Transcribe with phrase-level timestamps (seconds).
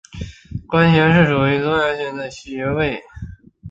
[0.57, 3.03] 髀关穴是属于足阳明胃经的腧穴。